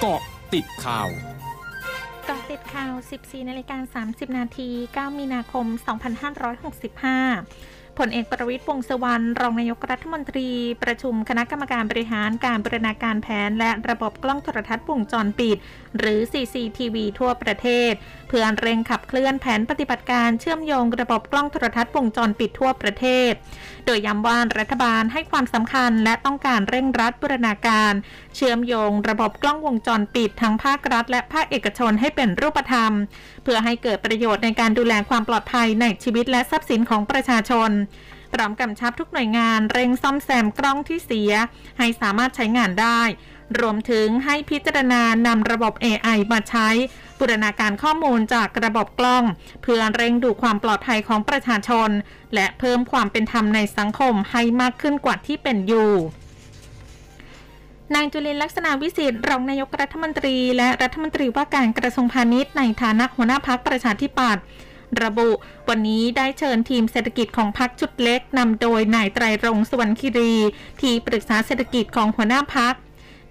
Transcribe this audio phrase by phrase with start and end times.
[0.00, 0.20] เกาะ
[0.54, 1.08] ติดข่าว
[2.28, 5.66] กาะติดข่าว 14 นาฬิกา 30 นาที 9 มีนาคม
[6.86, 10.48] 2565 ผลเอกประวิตยวงษ์สวรรณรองนายกรัฐมนตรี
[10.82, 15.56] ประชุมคณะกรรมการบริหารการบรณาการแผน และระบบกล้องโทรทัศน์วงจรปิด
[15.98, 17.92] หรือ CCTV ทั่วประเทศ
[18.28, 23.32] เพื่อเร่งขับเคลื่อนแผนปฏิบัติการเชื่อมโยงระบบกล้องโทรทัศน์วงจรปิดทั่วประเทศ
[23.86, 27.92] โดยย้ำว่ารัฐบาลให้ความสำคัญและต้องการเร่งรัดบรณาการ
[28.36, 32.92] เชื่อมโยงระบบกล้องวงจรปิดทั้งภาครัฐ และภาคเอกชนให้เป็นรูปธรรม
[33.44, 37.70] เพื่อให้เกิดประโยชน์ในการดูแลความปลอดภัยในชีวิตและทรัพย์สินของประชาชน
[38.32, 41.32] พร้อมกำชับทุกหน่วยงานเร่งซ่อมแซมกล้องที่เสีย
[41.78, 43.02] ให้สามารถใช้งานได้
[43.60, 46.68] รวมถึงให้พิจารณานำระบบ AI มาใช้
[47.18, 49.24] บูรณาการข้อมูลจากระบบกล้อง
[49.62, 51.90] เพื่อเร่งดูความปลอดภัยของประชาชน
[52.34, 55.92] และเพิ่มความเป็นธรรมในสังคมให้มากขึ้นกว่าที่เป็นอยู่
[57.94, 64.42] นายจุลินลักษณะวิสิทธิ์รองนายกรัฐมนตรี และรัฐมนตรีว่าการกระทรวงพาณิชย์ในฐานะหัวหน้าพักประชาธิปัตย์
[65.02, 65.30] ระบุ
[65.68, 70.34] วันนี้ได้เชิญทีมเศรษฐกิจของพักชุดเล็กนำโดยนายไตรรงสวรรคิรี
[70.80, 72.74] ที่ปรึกษาเศรษฐกิจของหัวหน้าพัก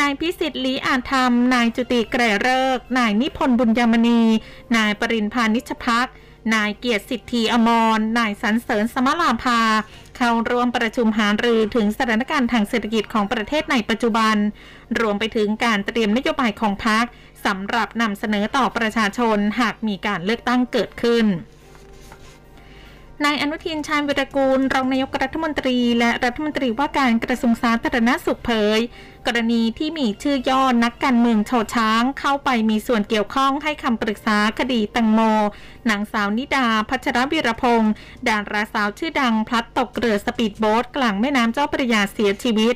[0.00, 4.22] นายพิสิทธิ์ลีอาจธรรม นายจุติแกรเริก นายนิพนธ์บุญยมณี
[4.76, 6.08] นายปรินพานิชพัก
[6.54, 9.60] นายเกียรติสิทธีอมร นายสันเสริญสมลาภา
[10.22, 14.36] เข้าร่วมประชุมหารือถึงสถานการณ์ทางเศรษฐกิจของประเทศในปัจจุบัน
[15.00, 17.04] รวมไปถึงการเตรียมนโยบายของพรรค
[17.46, 21.24] สำหรับนำเสนอต่อประชาชนหากมีการเลือกตั้งเกิดขึ้น
[23.24, 28.80] นายอนุทินชาญวิรกูล รองนายกรัฐมนตรี และรัฐมนตรีว่าการกระทรวงสาธารณสุขเผย
[29.26, 35.20] กรณีที่มีชื่อย่อนักการเมืองโชว์ช้าง เข้าไปมีส่วนเกี่ยวข้องให้คำปรึกษาคดีตังโม
[35.90, 37.92] นางสาวนิดา พัชรวิรพงศ์
[38.28, 42.74] ดาราสาวชื่อดังพลัดตกเรือสปีดโบ๊ทกลางแม่น้ำเจ้าพระยาเสียชีวิต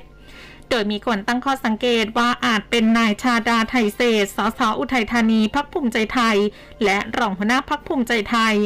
[0.70, 6.36] โดยมีคนตั้งข้อสังเกตว่าอาจเป็นนายชาดาไทยเศษสสอุทัยธานีพักภูมิใจไทย
[6.84, 8.56] และรองหัวหน้าพักภูมิใจไทย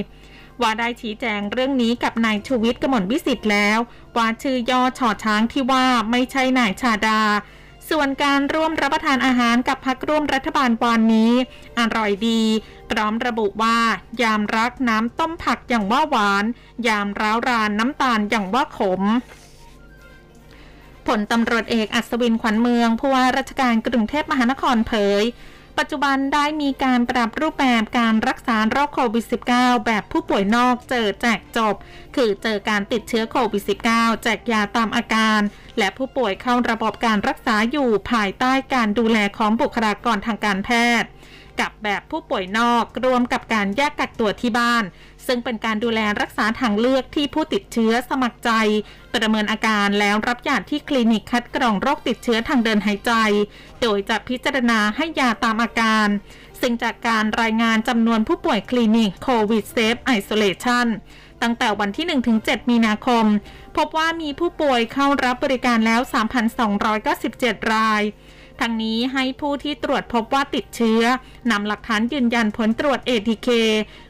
[0.63, 3.79] ว่าได้ชี้แจงเรื่องนี้กับนายชูวิทย์กมลวิสิทธิ์แล้ว
[4.17, 7.21] ว่าชื่อย่อชอช้างที่ว่าไม่ใช่นายชาดา
[7.91, 11.33] ส่วนการร่วมรับประทานอาหารกับพักร่วมรัฐบาลวันนี้
[11.79, 12.43] อร่อยดี
[12.91, 13.79] พร้อมระบุว่า
[14.23, 16.45] ยามรักน้ำต้มผักอย่างว่าหวาน
[16.89, 19.03] ยามร้าวรานน้ำตาลอย่างว่าขม
[21.07, 25.23] ผลตำรวจเอกอัศวินขวัญเมืองผู้ว่าราชการกรุงเทพมหานครเผย
[25.79, 29.25] ปัจจุบันได้มีการปรับรูปแบบการรักษาโรคโควิด
[29.55, 31.75] -19 แบบผู้ป่วยนอกเจอแจกจบ
[32.17, 33.63] คือเจอการติดเชื้อโควิด
[33.93, 35.41] -19 แจกยาตามอาการ
[35.79, 41.09] และผู้ป่วยเข้าระบบการรักษาอยู่ภายใต้การดูแลของบุคลากรทางการแพทย์
[41.61, 44.85] กับแบบผู้ป่วยนอกรวมกับการแยกกักตัวที่บ้าน
[45.29, 48.51] ซึ่งเป็นการดูแลรักษาทางเลือกที่ผู้ติดเชื้อสมัครใจ
[49.15, 53.13] ประเมินอาการแล้วรับยาที่คลินิกคัดกรองโรคติดเชื้อทางเดินหายใจ
[53.83, 56.09] โดยจะพิจารณาให้ยาตามอาการ
[56.61, 60.87] ซึ่งจากการรายงานจำนวนผู้ป่วยคลินิกโควิด self isolation
[61.43, 62.07] ตั้งแต่วันที่
[62.39, 63.25] 1-7 มีนาคม
[63.77, 66.01] พบว่ามีผู้ป่วยเข้ารับบริการแล้ว
[66.87, 68.03] 3,297 ราย
[68.61, 71.03] ทั้งนี้ให้ผู้ที่ตรวจพบว่าติดเชื้อ
[71.51, 73.49] นำหลักฐานยืนยันผลตรวจ ATK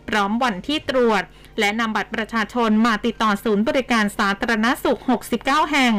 [0.09, 1.23] พร้อมวันที่ตรวจ
[1.59, 5.01] และนำบัตรประชาชนมาติดต่อศูนย์บริการสาธารณสุข
[5.35, 5.95] 69 แห่ง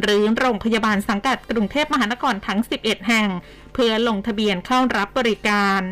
[0.00, 3.28] หรือโรงพยาบาลสังกัดกรุงเทพมหานครทั้ง 11 แห่ง
[3.74, 5.82] เพื่อลงทะเบียนเข้ารับบริการ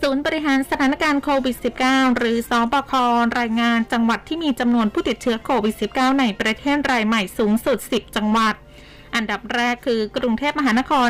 [0.00, 2.92] ศูนย์บริหารสถานการณ์โควิด -19 หรือสบค
[3.38, 8.54] รายงานจังหวัดที่มีจำนวนผู้ติดเชื้อโควิด -19 ในประเทศรายใหม่สูงสุด 10 จังหวัด
[9.14, 11.08] อันดับแรกคือกรุงเทพมหานคร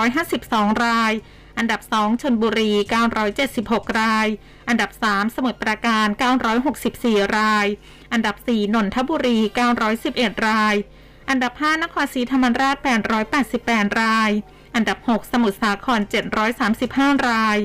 [0.00, 1.12] 3,152 ราย
[1.58, 2.72] อันดับ 2 ชนบุรี
[3.34, 4.26] 976 ราย
[4.68, 6.06] อันดับ 3 สมุทรปราการ
[6.70, 7.66] 964 ราย
[8.12, 9.38] อันดับ 4 นนทบุรี
[9.92, 10.74] 911 ราย
[11.30, 12.76] อันดับ 5 นครศรีธรรมราช
[13.38, 14.30] 888 ราย
[14.74, 16.00] อันดับ 6 สมุทรสาคร
[16.64, 17.58] 735 ราย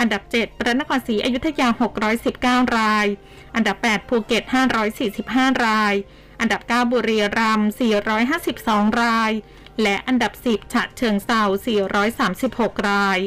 [0.00, 1.68] อันดับ 7 พระนครศรีอยุธยา
[2.22, 3.06] 619 ราย
[3.54, 4.42] อันดับ 8 ภูเก็ต
[5.04, 5.94] 545 ราย
[6.40, 7.70] อันดับ 9 บุรีรัมย์
[8.34, 9.32] 452 ราย
[9.82, 11.42] และอันดับ 10 ฉะเชิงเทรา
[12.14, 13.18] 436 ราย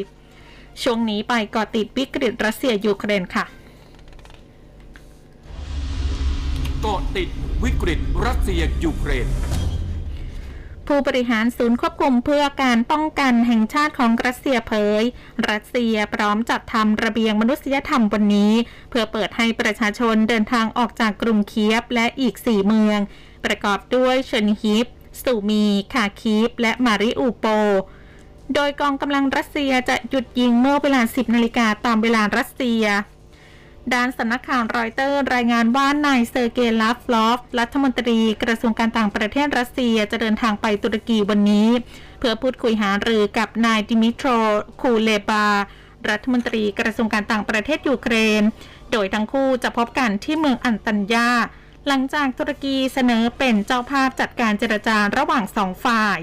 [0.81, 3.45] ช่วงนี้ไปเกาะติดวิกฤตรัสเซียยูเครนค่ะ
[6.81, 7.29] เกาะติด
[7.63, 9.27] วิกฤตรัสเซียยูเครน
[10.93, 15.03] ผู้บริหารศูนย์ควบคุมเพื่อการป้องกันแห่งชาติของรัสเซียเผย
[15.49, 18.53] รัสเซียพร้อมจัดทำระเบียงมนุษยธรรมวันนี้
[18.89, 22.99] เพื่อเปิดให้ประชาชนเดินทางออกจากกรุงเคียฟและอีก 4 เมือง
[23.45, 24.87] ประกอบด้วยเชอร์นิฮิฟ
[25.23, 27.45] ซูมีคาร์คีฟและมาริอูโปล
[28.55, 32.83] โดยกองกำลังรัสเซียจะหยุดยิงเมื่อเวลา 10 นาฬิกาตามเวลารัสเซีย
[33.93, 41.69] ด้านสำนักข่าวรอยเตอร์รายงานว่านายเซอร์เกย์ลาฟลอฟ รัฐมนตรีกระทรวงการต่างประเทศรัสเซียจะเดินทางไปตุรกีวันนี้
[42.19, 44.25] เพื่อพูดคุยหารือกับนายดมิโตร
[44.81, 45.47] คูเลบา
[46.09, 48.43] รัฐมนตรีกระทรวงการต่างประเทศยูเครน
[48.91, 51.29] โดยทั้งคู่จะพบกันที่เมืองอันตัญญา
[51.87, 56.19] หลังจากตุรกีเสนอเป็นเจ้าภาพจัดการเจรจาระหว่างสองฝ่าย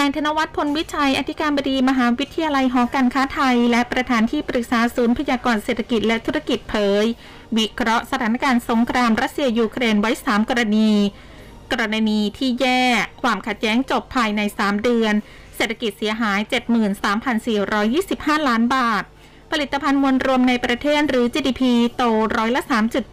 [0.00, 7.04] นายธนวัฒน์พลวิชัย อธิการบดีมหาวิทยาลัยหอการค้าไทย และประธานที่ปรึกษาศูนย์พยากรณ์เศรษฐกิจและธุรกิจเผย
[7.56, 10.90] วิเคราะห์สถานการณ์สงครามรัสเซียยูเครนไว้ 3 กรณี
[11.70, 12.82] กรณีที่แย่
[13.22, 15.14] ความขัดแย้งจบภายใน 3 เดือน
[15.56, 16.38] เศรษฐกิจเสียหาย
[17.64, 19.02] 73,425 ล้านบาท
[19.50, 21.62] ผลิตภัณฑ์มวลรวมในประเทศหรือ GDP
[21.96, 22.02] โต
[22.36, 22.62] ร้อยละ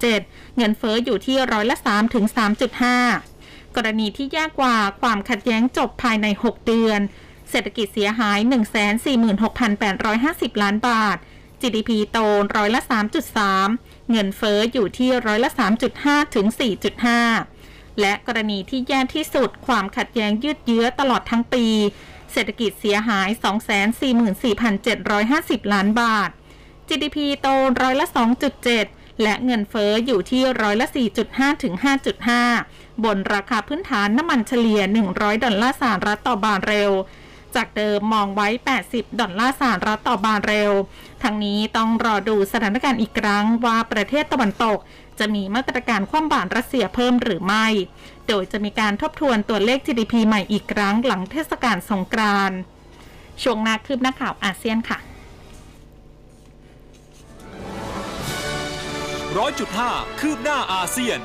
[0.04, 3.31] 3.7 เงินเฟอ้ออยู่ที่ร้อยละ3ถึง3.5
[3.76, 7.00] กรณีที่แยากว่าความขัดแย้งจบภายใน 6 เดือน
[7.50, 8.40] เศรษฐกิจเสียหาย
[9.32, 11.18] 146,850 ล้านบาท
[11.62, 12.18] GDP โต
[12.56, 12.82] ร้อยละ
[13.46, 15.50] 3.3 เงินเฟอ้ออยู่ที่ร้อยละ
[15.94, 16.48] 3.5 ถึง
[17.24, 21.66] 4.5 และกรณีที่แย่ที่สุดความขัดแย้งยืดเยื้อตลอดทั้งปี
[22.32, 23.30] เศรษฐกิจเสียหาย
[24.52, 26.30] 244,750 ล้านบาท
[26.88, 27.48] GDP โต
[27.82, 30.88] ร้อยละ 2.7 และเงินเฟอ้ออยู่ที่ร้อยละ
[31.26, 31.74] 4.5 ถึง
[32.40, 34.82] 5.5 บนราคาพื้นฐานน้ำมันเฉลี่ย
[35.12, 36.92] 100 ดอลลาร์สหรัฐต่อบาร์เรล
[37.56, 38.48] จากเดิมมองไว้
[38.84, 40.74] 80 ดอลลาร์สหรัฐต่อบาร์เรล
[41.24, 44.78] ทั้งนี้ต้องรอดูสถานการณ์อีกครั้งว่าประเทศตะวันตก
[45.20, 47.68] จะมีมาตรการคว่ำบาตรรัสเซียเพิ่มหรือไม่
[48.28, 52.58] โดยจะมีการทบทวนตัวเลข GDP ใหม่อีกครั้งหลังเทศกาลสงกรานต์
[53.42, 55.00] ช่วงนาคืบหน้าข่าวอาเซียนค่ะ
[59.40, 61.20] ร้อยจุดห้าคืบหน้าอาเซียน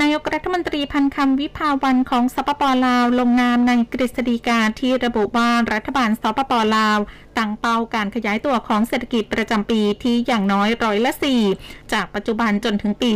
[0.00, 6.98] นายกรัฐมนตรีพันคำวิภาวันของสปปลาวลงนามในกฤษฎีกาที่ระบุว่ารัฐบาลสปปลาว
[7.38, 11.12] ตั้งเป้าการขยายตัวของเศรษฐกิจประจำปีที่อย่างน้อยร้อยละ
[11.52, 13.10] 4จากปัจจุบันจนถึงปี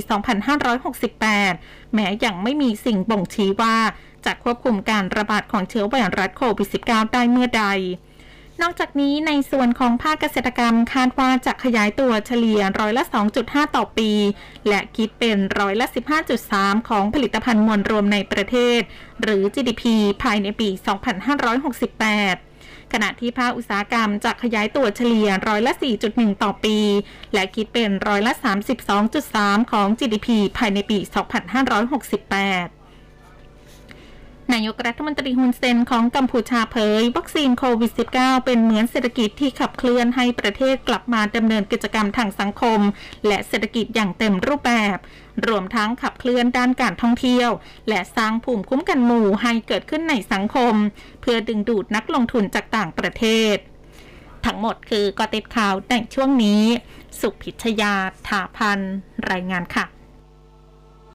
[1.15, 3.77] 2568 แม้ยังไม่มีสิ่งบ่งชี้ว่า
[4.25, 7.65] จะควบคุมการระบาดของเชื้อไวรัสโควิด -19 ได้เมื่อใด
[8.63, 13.05] นอกจากนี้ในส่วนของภาคเกษตรกรรมคาดว่าจะขยายตัวเฉลี่ยร้อยละ
[13.39, 14.11] 2.5 ต่อปี
[14.69, 15.87] และคิดเป็นร้อยละ
[16.37, 18.81] 15.3 ของผลิตภัณฑ์มวลรวมในประเทศ
[19.23, 19.85] หรือ GDP
[20.23, 20.69] ภายในปี
[22.01, 25.73] 2568ขณะที่ภาคอุตสาหกรรมจะขยายตัวเฉลี่ยร้อยละ
[26.07, 26.79] 4.1 ต่อปี
[27.35, 28.33] และคิดเป็นร้อยละ
[29.03, 32.86] 32.3 ของ GDP ภายในปี 2568
[34.55, 42.81] นายกรัฐมนตรีฮุนเซนของกัมพูชาเผย วัคซีนโควิด -19 เป็นเหมือนเศรษฐกิจที่ขับเคลื่อนให้ประเทศกลับมาดำเนินกิจกรรมทางสังคม
[43.27, 44.97] และเศรษฐกิจอย่างเต็มรูปแบบ
[45.49, 47.51] รวมทั้งขับเคลื่อนด้านการท่องเที่ยว
[47.89, 50.75] และสร้างภูมิคุ้มกันหมู่ให้เกิดขึ้นในสังคม
[51.21, 53.57] เพื่อดึงดูดนักลงทุนจากต่างประเทศ
[54.45, 56.63] ทั้งหมดคือกอติดข่าวในช่วงนี้
[57.21, 57.95] สุพิชยา
[58.29, 58.81] ถาพัน
[59.31, 59.96] รายงานค่ะ